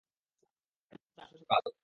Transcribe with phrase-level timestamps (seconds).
[1.07, 1.71] Sir, শুভ সকাল।